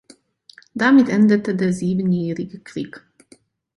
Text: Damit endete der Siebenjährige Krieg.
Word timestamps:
Damit 0.73 1.09
endete 1.09 1.55
der 1.55 1.73
Siebenjährige 1.73 2.59
Krieg. 2.61 3.05